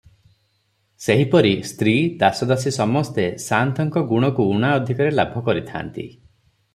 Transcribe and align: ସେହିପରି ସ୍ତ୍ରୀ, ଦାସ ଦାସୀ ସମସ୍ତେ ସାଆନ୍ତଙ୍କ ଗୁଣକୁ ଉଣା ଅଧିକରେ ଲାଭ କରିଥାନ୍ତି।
ସେହିପରି 1.07 1.49
ସ୍ତ୍ରୀ, 1.71 1.93
ଦାସ 2.23 2.47
ଦାସୀ 2.51 2.73
ସମସ୍ତେ 2.77 3.25
ସାଆନ୍ତଙ୍କ 3.43 4.03
ଗୁଣକୁ 4.13 4.47
ଉଣା 4.55 4.73
ଅଧିକରେ 4.79 5.13
ଲାଭ 5.21 5.45
କରିଥାନ୍ତି। 5.51 6.07